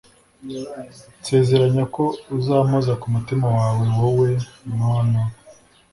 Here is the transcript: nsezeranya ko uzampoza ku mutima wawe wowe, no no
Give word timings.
nsezeranya 1.19 1.83
ko 1.95 2.03
uzampoza 2.37 2.93
ku 3.01 3.07
mutima 3.15 3.45
wawe 3.57 3.85
wowe, 3.97 4.29
no 4.77 4.93
no 5.11 5.23